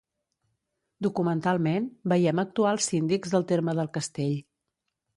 [1.07, 4.39] Documentalment, veiem actuar els síndics del terme del castell.